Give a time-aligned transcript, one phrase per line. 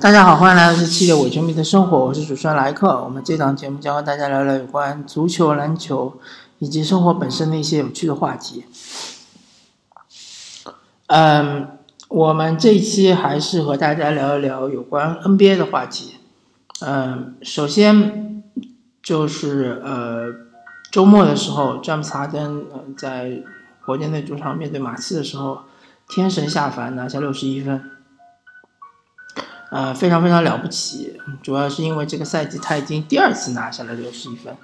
[0.00, 3.04] 大家好，欢迎来到这期的伪球迷的生活，我是主持人莱克。
[3.04, 6.18] 我们这档节目将和大家聊聊有关足球、篮球
[6.58, 8.64] 以及生活本身的一些有趣的话题。
[11.08, 11.68] 嗯，
[12.08, 16.16] 我们这一期还是和大家聊一聊有关 NBA 的话题。
[16.80, 18.42] 嗯，首先
[19.02, 20.32] 就是呃，
[20.90, 22.64] 周末的时候，詹姆斯哈登
[22.96, 23.42] 在
[23.82, 25.58] 火箭队主场面对马刺的时候，
[26.08, 27.82] 天神下凡拿下六十一分。
[29.70, 34.56] 呃，非常非常了不起，主要是因为这个赛季他已经第二次拿下了六十一分。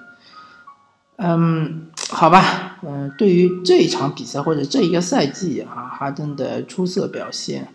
[1.15, 7.69] 嗯，好吧，嗯，对于这一场比赛或者这一个赛季啊，哈登的出色表现，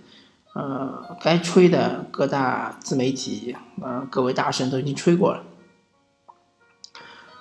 [0.54, 5.42] 呃，该吹的各大自媒体，呃，各位大神都已经吹过了。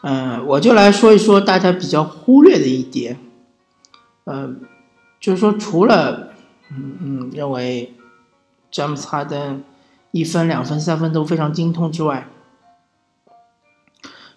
[0.03, 3.19] 嗯，我就来说一说大家比较忽略的一点，
[4.23, 4.61] 嗯，
[5.19, 6.29] 就是说除了
[6.71, 7.93] 嗯嗯认为
[8.71, 9.61] 詹姆斯哈登。
[10.11, 12.27] 一分、两分、三分都非常精通之外，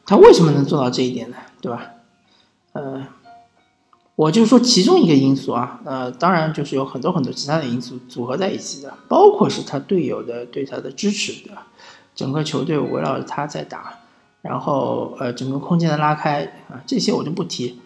[0.07, 1.37] 他为什么能做到这一点呢？
[1.61, 1.91] 对吧？
[2.73, 3.07] 呃，
[4.17, 11.59] 我就说其中一个因素啊，呃，当然就是有很多很多其他的因素组合在一起的，包括是他队友的对他的支持的，
[12.15, 13.99] 整个球队围绕着他在打，
[14.43, 17.81] 然后呃，整个空间的拉开啊，这些我就不提。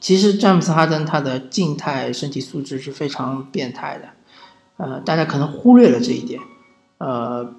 [0.00, 4.08] 其实詹姆斯哈登他的静态身体素质是非常变态的。
[4.82, 6.40] 呃，大家可能忽略了这一点，
[6.98, 7.54] 呃，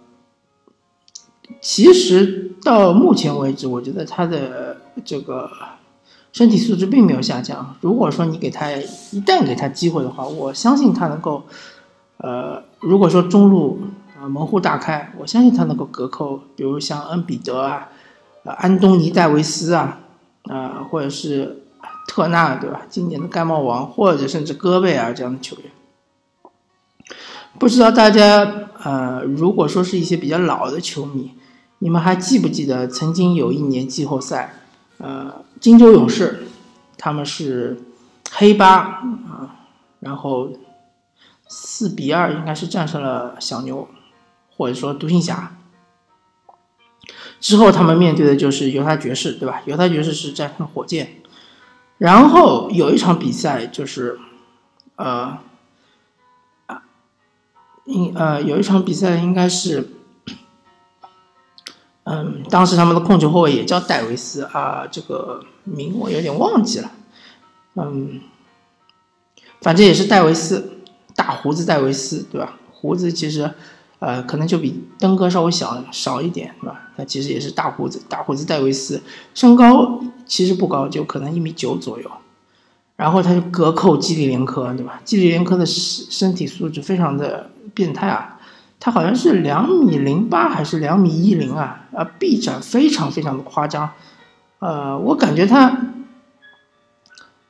[1.61, 5.49] 其实到目前为止，我觉得他的这个
[6.33, 7.77] 身体素质并没有下降。
[7.79, 11.43] 如果说你给他一旦给他机会的话，我相信他能够，
[12.17, 13.79] 呃，如果说中路
[14.19, 17.87] 啊门户大开，我相信他能够隔扣，比如像恩比德啊、
[18.43, 19.99] 安东尼戴维斯啊，
[20.49, 21.63] 啊，或者是
[22.05, 22.81] 特纳对吧？
[22.89, 25.71] 今年的盖帽王，或者甚至戈贝尔这样的球员。
[27.59, 31.31] 不知道大家呃，如果说是一些比较老的球迷，
[31.79, 34.55] 你们还记不记得曾经有一年季后赛，
[34.97, 36.47] 呃，金州勇士，
[36.97, 37.79] 他们是
[38.31, 39.55] 黑八啊，
[39.99, 40.49] 然后
[41.47, 43.87] 四比二应该是战胜了小牛，
[44.57, 45.55] 或者说独行侠。
[47.39, 49.61] 之后他们面对的就是犹他爵士，对吧？
[49.65, 51.17] 犹他爵士是战胜火箭，
[51.97, 54.19] 然后有一场比赛就是
[54.97, 55.37] 呃。
[57.85, 59.89] 应呃有一场比赛应该是，
[62.03, 66.91] 嗯，当时他们的控球后卫也叫戴维斯啊，这个名我有点忘记了，
[67.75, 68.21] 嗯，
[69.61, 70.79] 反正也是戴维斯，
[71.15, 72.57] 大胡子戴维斯，对吧？
[72.71, 73.49] 胡子其实，
[73.99, 76.89] 呃，可能就比登哥稍微小少一点，对吧？
[76.97, 79.01] 他其实也是大胡子，大胡子戴维斯，
[79.33, 82.11] 身高其实不高，就可能一米九左右，
[83.03, 85.01] 然后他就隔扣基里连科，对吧？
[85.03, 87.49] 基里连科的身身体素质非常的。
[87.75, 88.37] 变态啊！
[88.79, 91.87] 他好像是两米零八还是两米一零啊？
[91.91, 93.89] 啊，臂展非常非常的夸张。
[94.59, 95.75] 呃，我感觉他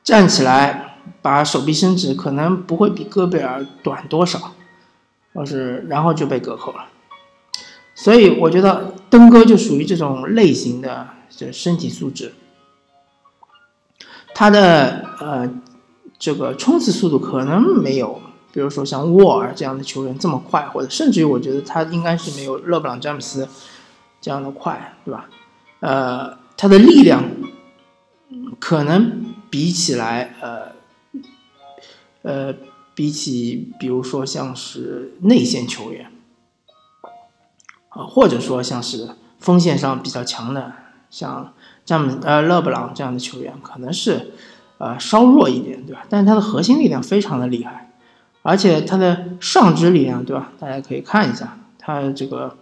[0.02, 4.54] 站起来把手臂伸直，可能不会比戈贝尔短多少。
[5.34, 6.86] 要是然后就被隔扣了。
[7.96, 12.34] 所以我觉得登哥就属于这种类型的，这身体素质，
[14.34, 15.50] 他的呃
[16.20, 18.22] 这个冲刺速度可能没有。
[18.52, 23.50] 比如说像沃尔这样的球员这么快，或者甚至于我觉得他应该是没有勒布朗詹姆斯
[24.22, 25.28] 这样的快，对吧？
[25.80, 27.24] 呃，他的力量
[28.60, 30.68] 可能比起来，呃，
[32.22, 32.56] 呃，
[32.94, 36.12] 比起比如说像是内线球员
[37.90, 39.10] 啊，或者说像是
[39.40, 40.74] 锋线上比较强的，
[41.10, 44.34] 像詹姆呃勒布朗这样的球员，可能是
[44.84, 46.06] 呃稍弱一点，对吧？
[46.10, 47.92] 但是他的核心力量非常的厉害。
[48.42, 50.52] 而且他的上肢力量，对吧？
[50.60, 52.58] 大家可以看一下，他这个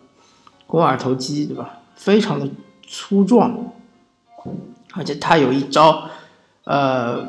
[0.68, 1.80] 肱二头肌，对吧？
[1.96, 2.48] 非常的
[2.88, 3.74] 粗壮，
[4.94, 6.04] 而且他有一招，
[6.66, 7.26] 呃，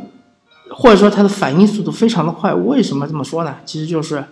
[0.69, 2.53] 或者说他的反应速度非常的快。
[2.53, 3.57] 为什么这么说呢？
[3.65, 4.23] 其实就是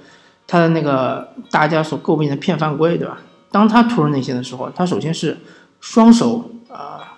[0.46, 3.22] 他的那个大家所诟病的骗犯规，对吧？
[3.50, 5.38] 当他突入内线的时候，他首先是
[5.80, 7.16] 双手啊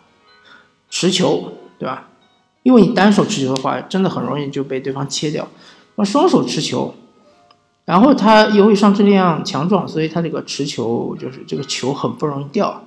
[0.88, 2.08] 持球，对吧？
[2.62, 5.48] 因为你单手持球的话，真的很容易就被对方切掉。
[5.96, 6.94] 那双手持球，
[7.84, 12.84] 然后他由于上肢力量强壮，所以他这个持球就是这个球很不容易掉。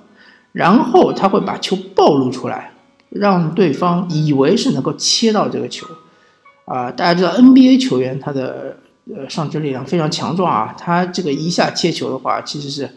[0.52, 2.72] 然后他会把球暴露出来，
[3.10, 5.86] 让对方以为是能够切到这个球。
[6.64, 8.78] 啊，大家知道 NBA 球员他的
[9.14, 12.90] 呃上肢力量非常强壮啊，他这个一下切球的话，其实是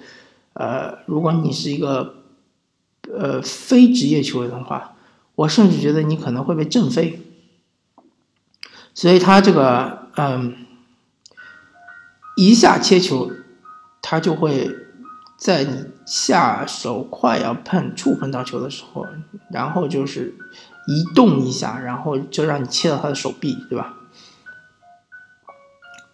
[0.54, 2.16] 呃，如果你是一个
[3.14, 4.94] 呃非职业球员的话，
[5.40, 7.22] 我甚至觉得你可能会被震飞。
[8.94, 10.66] 所以他这个嗯，
[12.36, 13.32] 一下切球
[14.02, 14.70] 他就会
[15.38, 19.06] 在你下手快要碰触碰到球的时候，
[19.52, 20.36] 然后就是
[20.88, 23.94] 移动一下，然后就让你切到他的手臂，对吧？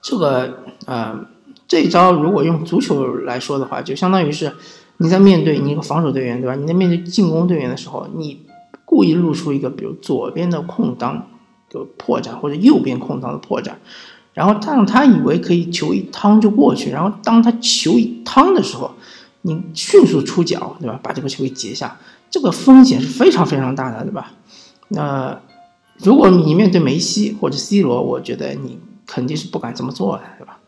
[0.04, 1.26] 这个呃，
[1.68, 4.54] 这一招如果用足球来说的话，就相当于是
[4.98, 6.54] 你在面对你一个防守队员，对吧？
[6.54, 8.46] 你在面对进攻队员的时候，你
[8.96, 11.28] 故意露出一个比如左边的空档
[11.70, 13.74] 的破绽，或者右边空档的破绽。
[14.34, 18.92] 然后让他以为可以球一趟就过去，然后当他球一趟的时候，
[19.42, 20.98] 你迅速出脚，对吧？
[21.04, 21.98] 把这个球给截下，
[22.30, 24.32] 这个风险是非常非常大的，对吧？
[24.88, 25.42] 那
[26.00, 30.60] 如果你面对梅西或者 C 罗，我觉得你肯定是不敢这么做的，对吧？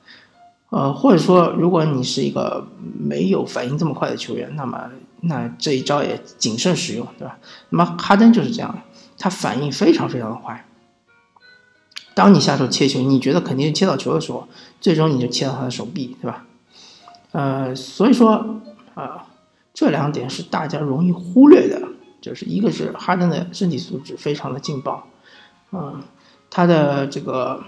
[0.70, 4.90] 呃，或者说如果你是一个没有反应这么快的球员，那么
[5.28, 7.38] 那这一招也谨慎使用，对吧？
[7.70, 8.82] 那么哈登就是这样的，
[9.18, 10.66] 他反应非常非常的快。
[12.14, 14.48] 当你下手切球，你觉得肯定切到球的时候，
[14.82, 16.46] 最终你就切到他的手臂，对吧？
[17.32, 18.62] 呃，所以说
[18.96, 19.28] 啊，
[19.74, 21.82] 这两点是大家容易忽略的，
[22.20, 25.08] 就是一个是哈登的身体素质非常的劲爆，
[25.72, 26.02] 嗯，
[26.50, 27.64] 他的这个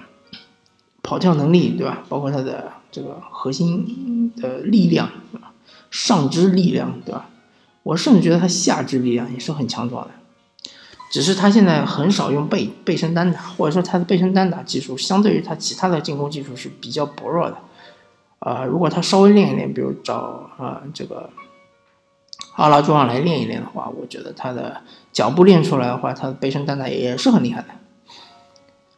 [1.03, 2.03] 跑跳能力，对吧？
[2.09, 5.11] 包括他的这个核心的力量，
[5.91, 7.29] 上肢力量，对吧？
[7.89, 10.11] 我甚至觉得他下肢力量也是很强壮的。
[11.11, 17.57] 只是他现在很少用背背身单打，或者说他的背身单打技术相对于他其他的进攻技术是比较薄弱的。
[18.37, 20.15] 啊，如果他稍微练一练，比如找
[20.59, 21.31] 啊这个
[22.57, 24.81] 阿拉朱旺来练一练的话，我觉得他的
[25.11, 27.67] 脚步练出来的话，他的背身单打也是很厉害的。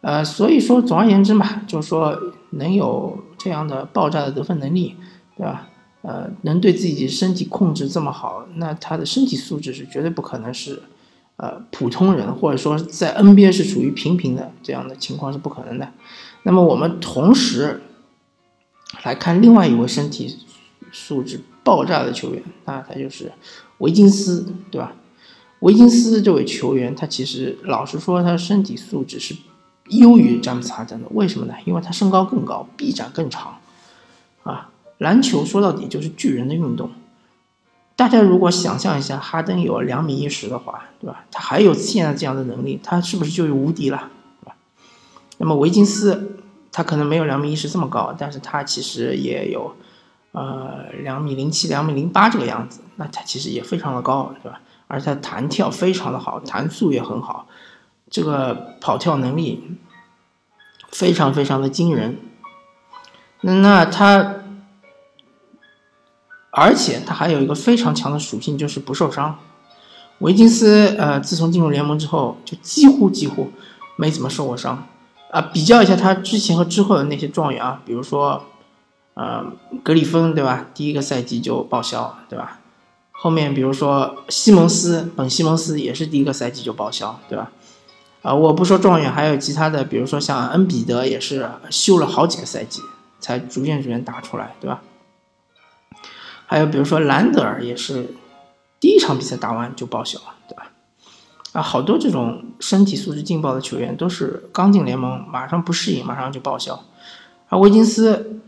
[0.01, 4.97] 呃，所以说总而言之嘛，就是说能有这样的爆炸的得分能力，
[5.37, 5.69] 对吧？
[6.01, 10.81] 呃，能对自己的身体控制这么好，那他的身体素质是绝对不可能是。
[11.37, 15.91] 呃，普通人或者说在 NBA 是处于平平的这样的情况是不可能的。
[16.43, 17.81] 那么我们同时
[19.03, 20.37] 来看另外一位身体
[20.91, 23.31] 素质爆炸的球员，那他就是
[23.79, 24.93] 维金斯，对吧？
[25.61, 29.35] 维金斯这位球员，他其实老实说，他身体素质是
[29.87, 31.07] 优于詹姆斯哈登的。
[31.09, 31.55] 为什么呢？
[31.65, 33.57] 因为他身高更高，臂展更长。
[34.43, 34.69] 啊，
[35.01, 36.91] 篮球说到底就是巨人的运动。
[37.95, 41.25] 大家如果想象一下，哈登有两米一十的话，对吧？
[41.31, 44.11] 他还有现在这样的能力，他是不是就无敌了，
[44.41, 44.55] 对吧？
[45.39, 46.37] 那么维金斯，
[46.71, 49.75] 他可能没有两米一十这么高，但是他其实也有，
[50.33, 54.61] 呃，两米零七、两米零八这个样子，那他其实也非常的高，对吧？
[54.87, 57.47] 而且他弹跳非常的好，弹速也很好，
[58.11, 59.63] 这个跑跳能力
[60.91, 62.17] 非常非常的惊人。
[63.41, 64.35] 那那他。
[66.51, 69.39] 而且他还有一个非常强的属性，就是不受伤。
[70.19, 73.51] 维金斯，呃，自从进入联盟之后，就几乎几乎
[73.95, 74.87] 没怎么受过伤。
[75.31, 78.43] 啊，比较一下他之前和之后的那些状元啊，比如说，
[79.13, 79.45] 呃，
[79.81, 80.67] 格里芬，对吧？
[80.73, 82.59] 第一个赛季就报销，对吧？
[83.13, 87.49] 后面比如说西蒙斯，本西蒙斯也是第一个赛季就报销，对吧？
[88.23, 92.81] 啊，我不说状元，还有其他的，比如说像恩比德也是休了好几个赛季
[93.19, 94.81] 才逐渐逐渐打出来，对吧？
[96.51, 98.13] 还有比如说兰德尔也是
[98.77, 100.69] 第一场比赛打完就报销了，对吧？
[101.53, 106.83] 啊，好多这种身体素质劲爆的球员都是刚进联盟马上不适应，马上就报销。
[107.47, 108.41] 而维金斯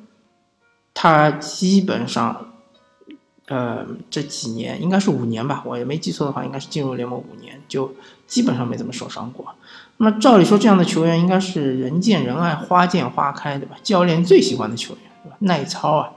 [0.93, 2.51] 他基本上
[3.47, 7.95] 呃这几年应该是五年吧，我也没记错的话，应该是进入联盟五年就
[8.27, 9.45] 基本上没怎么受伤过。
[9.95, 13.77] 那么照理说这样的球员应该是人见人爱、花见花开，对吧？
[13.81, 15.37] 教练最喜欢的球员，对吧？
[15.39, 16.11] 耐操啊。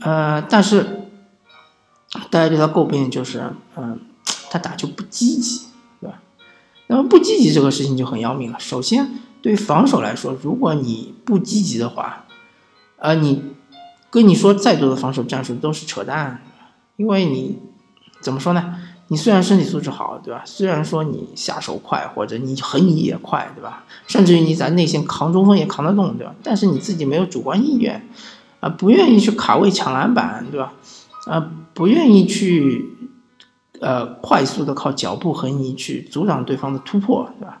[0.00, 1.08] 呃，但是
[2.30, 4.00] 大家对他诟病就是，嗯，
[4.50, 5.66] 他打球不积极，
[6.00, 6.20] 对吧？
[6.88, 8.58] 那么不积极这个事情就很要命了。
[8.58, 12.24] 首先，对于防守来说，如果你不积极的话，
[12.96, 13.42] 呃，你
[14.10, 16.42] 跟你说再多的防守战术都是扯淡，
[16.96, 17.58] 因为你
[18.20, 18.74] 怎么说呢？
[19.10, 20.42] 你虽然身体素质好，对吧？
[20.44, 23.84] 虽然说你下手快，或者你横移也快，对吧？
[24.06, 26.34] 甚至于你在内线扛中锋也扛得动，对吧？
[26.42, 28.06] 但是你自己没有主观意愿。
[28.60, 30.72] 啊，不愿意去卡位抢篮板，对吧？
[31.26, 32.90] 啊，不愿意去，
[33.80, 37.60] 呃，快速的靠脚步横移去阻挡对方的突破，对吧？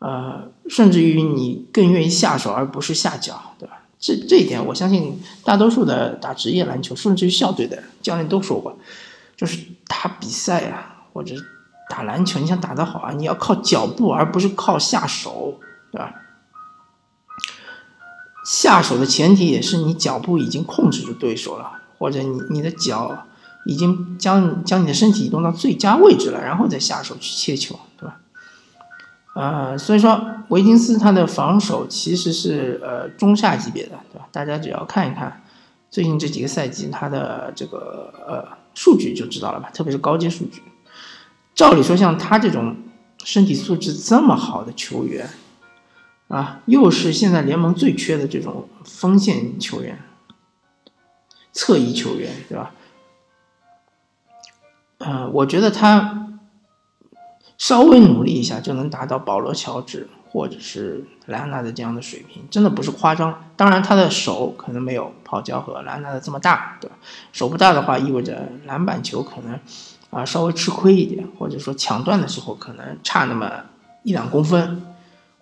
[0.00, 3.82] 呃，甚至于你更愿意下手而不是下脚，对吧？
[3.98, 8.76] 这这一点，我相信大多数的打职业篮球，甚至于校队的教练都说过，
[9.36, 11.34] 就是打比赛啊，或者
[11.88, 15.58] 打篮球，你想打得好啊，你要靠脚步而不是靠下手，
[15.90, 16.12] 对吧？
[18.44, 23.26] 下手的前提也是你脚步已经控制住对手了，或者你你的脚
[23.64, 28.16] 已经将将你的身体移动到最佳位置了，然后再下手去切球，对吧？
[29.34, 34.28] 呃，所以说维金斯他的防守其实是呃中下级别的，对吧？
[34.30, 35.42] 大家只要看一看
[35.90, 40.62] 最近这几个赛季他的这个呃数据就知道了吧，特别是高阶数据。
[41.54, 42.76] 照理说，像他这种
[43.24, 45.30] 身体素质这么好的球员，
[46.28, 49.98] 啊，又是现在联盟最缺的这种锋线球员、
[51.52, 52.72] 侧翼球员，对吧？
[54.98, 56.28] 嗯，我觉得他
[57.58, 60.08] 稍微努力一下就能达到保罗·乔治。
[60.34, 63.44] 或者是莱昂纳德这样的水平，真的不是夸张。
[63.54, 66.96] 当然，他的手可能没有泡椒和莱昂纳德这么大，对吧？
[67.30, 69.56] 手不大的话，意味着篮板球可能
[70.10, 73.48] 啊稍微吃亏一点，或者说抢断的时候可能差那么
[74.02, 74.82] 一两公分，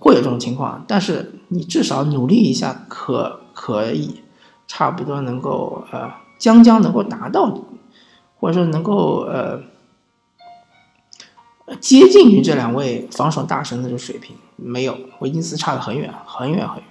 [0.02, 0.85] 会有这种情况。
[0.88, 4.21] 但是你至少努力一下，可可以
[4.66, 7.56] 差不多能够呃将将能够达到，
[8.40, 9.61] 或者说能够呃
[11.80, 14.35] 接近于这两位防守大神的这个水平。
[14.56, 16.85] 没有，维金斯差得很远，很远很远。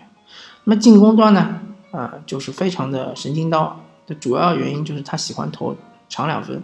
[0.63, 1.59] 那么进攻端呢？
[1.91, 3.79] 啊，就是非常的神经刀。
[4.07, 5.75] 的主要原因就是他喜欢投
[6.09, 6.61] 长两分。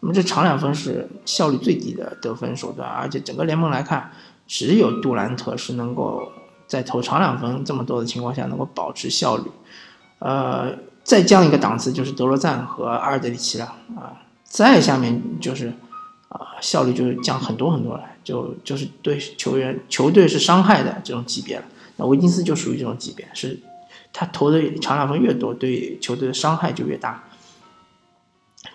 [0.00, 4.10] 那么这长两分是效率最低的得分手段，而且整个联盟来看，
[4.46, 6.30] 只有杜兰特是能够
[6.66, 9.44] 在投长两分这么多的情况下能够保持效率。
[10.18, 10.72] 呃，
[11.04, 13.64] 再降一个档次就是德罗赞和阿尔德里奇了
[13.96, 15.72] 啊，再下面就是
[16.28, 18.02] 啊，效率就是降很多很多了。
[18.24, 21.64] 就就是对球员、球队是伤害的这种级别了。
[21.96, 23.56] 那维金斯就属于这种级别，是
[24.12, 27.22] 他投的长两分越多，对球队的伤害就越大。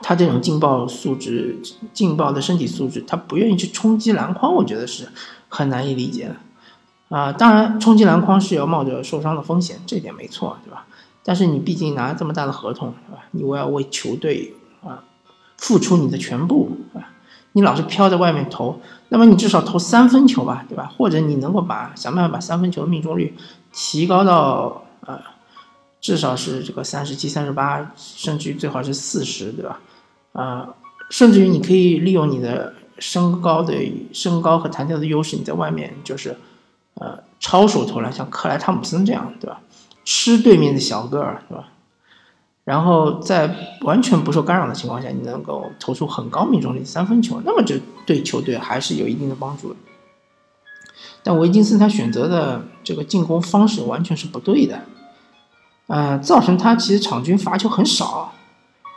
[0.02, 1.60] 他这种劲爆素质、
[1.94, 5.10] 劲爆的身体素质，他不愿意去冲击篮筐，我觉得是
[5.50, 6.36] 很难以理解的。
[7.16, 10.86] 啊，当然冲击篮筐是要冒着受伤的风险，这点没错，对吧？
[11.24, 13.24] 但是你毕竟拿这么大的合同，对吧？
[13.32, 15.04] 你我要为球队啊
[15.58, 17.12] 付出你的全部，啊，
[17.52, 18.80] 你老是飘在外面投。
[19.10, 20.90] 那么你至少投三分球吧，对吧？
[20.98, 23.36] 或者你能够把想办法把三分球的命中率
[23.74, 24.82] 提高到呃，
[26.01, 29.79] 至少是这个三十七、三十八，甚至于最好是四十，对吧？
[30.34, 30.74] 啊，
[31.10, 33.74] 甚至于你可以利用你的身高的
[34.12, 36.36] 身高和弹跳的优势，你在外面就是
[36.96, 39.62] 呃超手投篮，像克莱汤普森这样，对吧？
[40.03, 41.67] 吃对面的小个儿，对吧？
[42.63, 49.75] 然后在完全不受干扰的情况下，你能够投出很高命中率三分球，那么这对球队还是有一定的帮助的。
[51.24, 54.84] 但维金斯他选择的这个进攻方式完全是不对的，
[55.92, 58.32] 呃，造成他其实场均罚球很少，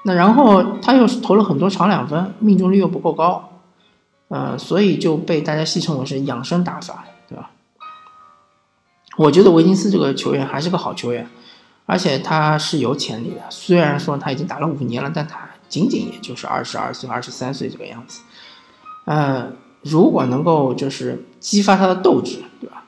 [0.05, 3.51] 那然后他又投了很多长两分，命中率又不够高，
[4.29, 7.51] 呃，所以就被大家戏称为是养生打法，对吧？
[9.17, 11.29] 我觉得维金斯这个球员还是个好球员。
[11.87, 18.23] 而且他是有潜力的，虽然说他已经打了五年了，但他仅仅也就是二十二岁、二十三岁这个样子。
[19.05, 22.85] 嗯，如果能够就是激发他的斗志，对吧？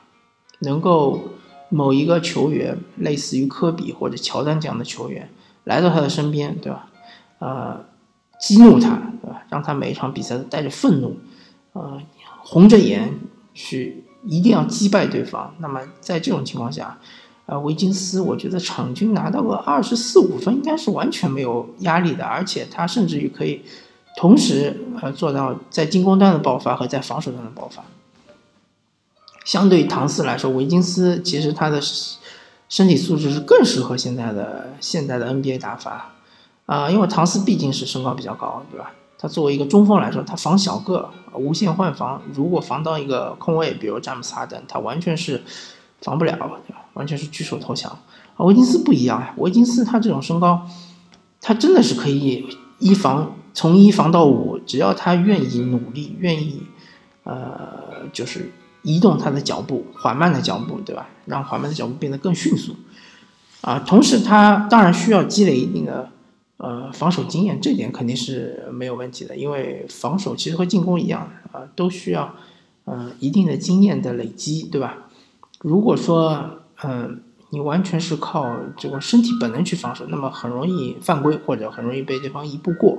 [0.61, 1.29] 能够
[1.69, 5.29] 某一个球员，类似于科比或者乔丹这样的球员
[5.65, 6.87] 来到他的身边，对吧？
[7.39, 7.85] 呃，
[8.39, 9.43] 激怒他，对吧？
[9.49, 11.17] 让他每一场比赛都带着愤怒，
[11.73, 12.01] 呃，
[12.39, 13.19] 红着眼
[13.53, 15.53] 去一定要击败对方。
[15.59, 16.97] 那么在这种情况下，
[17.45, 23.61] 呃，维金斯，我觉得场均拿到个二十四五分，应该是完全没有压力的，而且他甚至于可以
[24.15, 27.83] 同时呃做到在进攻端的爆发和在防守端的爆发。
[29.47, 31.79] 相对唐斯来说，维金斯其实他的
[32.67, 36.11] 身体素质是更适合现在的现在的 NBA 打法
[36.65, 38.91] 啊，因为唐斯毕竟是身高比较高，对吧？
[39.17, 45.41] 他作为一个中锋来说，他防小个无限换防，如果防到一个空位，比如詹姆斯哈登，他完全是。
[45.99, 46.33] 防不了，
[46.67, 46.85] 对吧？
[46.93, 47.89] 完全是举手投降。
[48.35, 50.61] 啊，维金斯不一样呀，维金斯他这种身高，
[51.41, 56.61] 他真的是可以一防从一防到五，只要他愿意努力，愿意，
[57.23, 58.51] 呃，就是
[58.87, 61.09] 移动他的脚步，缓慢的脚步，对吧？
[61.25, 62.73] 让缓慢的脚步变得更迅速。
[63.59, 66.09] 啊，同时他当然需要积累一定的
[66.55, 72.33] 呃防守经验，这点肯定是没有问题的，因为防守其实和进攻一样啊，都需要
[72.85, 75.09] 呃一定的经验的累积，对吧？
[75.59, 82.97] 如果说，嗯，你完全是靠这个身体本能去防守，那么很容易犯规，或者很容易被对方一步过。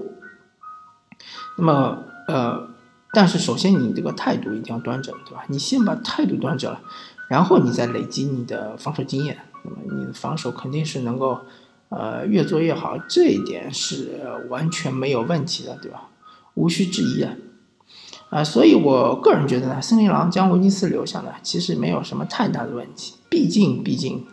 [1.56, 2.68] 那么，呃，
[3.12, 5.44] 但是首先你这个态度一定要端正，对吧？
[5.48, 6.80] 你先把态度端正了，
[7.28, 11.38] 然后你再累积你的防守经验，那么你的防守肯定是能够，
[11.88, 16.08] 呃，越做越好，这一点是完全没有问题的，对吧？
[16.54, 17.36] 无需质疑的。
[18.30, 23.14] 啊，所以我个人觉得呢，森林狼将维金斯留下呢，其实没有什么太大的问题。
[23.30, 24.26] 毕竟，毕竟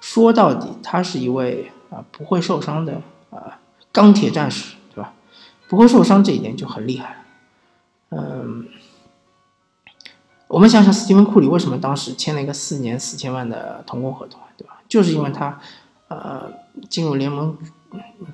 [0.00, 3.60] 说到底，他是一位啊不会受伤的啊
[3.92, 5.12] 钢铁战士，对吧？
[5.68, 7.21] 不会受伤这一点就很厉害。
[8.14, 8.66] 嗯，
[10.48, 14.82] 我们想想，斯蒂芬库里为什么当时签了一个四年四千万的同工合同，对吧？
[14.86, 15.58] 就是因为他
[16.08, 16.52] 呃
[16.90, 17.56] 进入联盟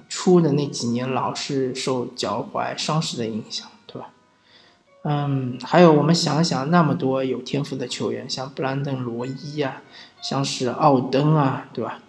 [0.09, 4.11] 初的那几年老是受脚踝伤势的影响，对吧？
[5.05, 9.81] 嗯，还有我们想想，那么多有天赋的球员，像布兰登·罗伊啊，
[10.21, 12.01] 像是奥登啊，对吧？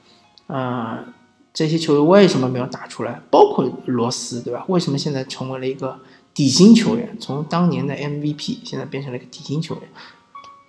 [0.47, 1.05] 啊，
[1.53, 3.21] 这些球员为什么没有打出来？
[3.29, 4.65] 包括罗斯，对吧？
[4.67, 5.99] 为什么现在成为了一个
[6.39, 7.17] 底薪球员？
[7.19, 9.83] 从当年的 MVP 现在变成了一个底薪球员。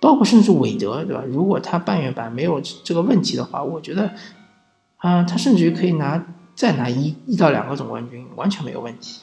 [0.01, 1.23] 包括甚至韦德，对吧？
[1.25, 4.11] 如果他半月板没有这个问题的话，我觉得，
[4.97, 6.25] 啊，他甚至于可以拿
[6.55, 9.21] 再拿一一到两个总冠军，完全没有问题，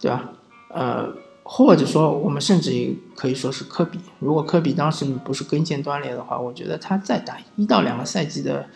[0.00, 0.32] 对吧？
[0.70, 1.12] 呃，
[1.44, 8.66] 或者说我们甚至于可以说是科比，如果科比当时不是跟腱断裂的话，我觉得他再打一到两个赛季的，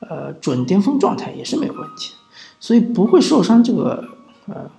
[0.00, 2.12] 呃，准巅峰状态也是没有问题，
[2.60, 4.06] 所以不会受伤这个，
[4.50, 4.70] 呃。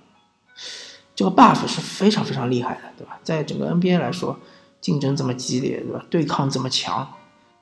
[1.14, 3.18] 这个 buff 是非常非常厉害的，对吧？
[3.22, 4.38] 在整个 NBA 来说，
[4.80, 6.04] 竞争这么激烈，对吧？
[6.08, 7.06] 对抗这么强，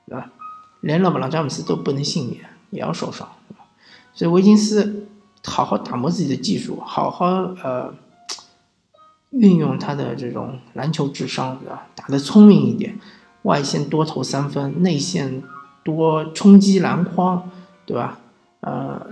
[0.07, 0.31] 对吧？
[0.79, 3.65] 连勒布朗詹姆斯都不能幸免，也要受伤，对吧？
[4.13, 5.05] 所以维金斯
[5.43, 7.93] 好好打磨自己的技术，好好呃
[9.31, 11.87] 运用他的这种篮球智商，对吧？
[11.93, 12.97] 打得聪明一点，
[13.41, 15.43] 外线多投三分，内线
[15.83, 17.49] 多冲击篮筐，
[17.85, 18.17] 对吧？
[18.61, 19.07] 呃，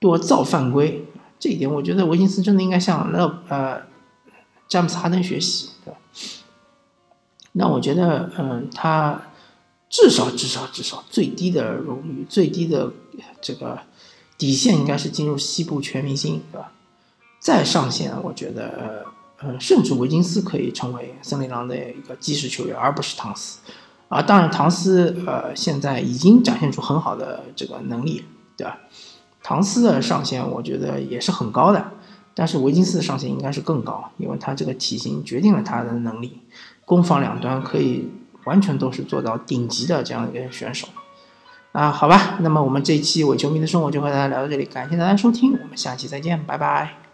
[0.00, 1.05] 多造犯规。
[1.38, 3.82] 这一点，我觉得维金斯真的应该向勒呃
[4.68, 5.98] 詹姆斯哈登学习，对吧？
[7.52, 9.22] 那我觉得，嗯，他
[9.88, 12.92] 至少至少至少最低的荣誉、最低的
[13.40, 13.78] 这个
[14.36, 16.72] 底线应该是进入西部全明星，对吧？
[17.38, 19.06] 再上线，我觉得，
[19.38, 23.60] 呃，甚至维金斯可以成为森林狼的一个基石球员，而不是唐斯。
[24.08, 28.24] 啊，当然，唐斯呃现在已经展现出很好的这个能力，
[28.56, 28.78] 对吧？
[29.48, 31.92] 唐斯的上限我觉得也是很高的，
[32.34, 36.40] 但是维金斯的上限应该是更高，因为他这个体型决定了他的能力，
[36.84, 38.10] 攻防两端可以
[38.42, 40.88] 完全都是做到顶级的这样一个选手。
[41.70, 47.05] 啊，好吧，那么我们这一期伪球迷的生活就和大家聊到这里，感谢大家收听，我们下期再见，拜拜。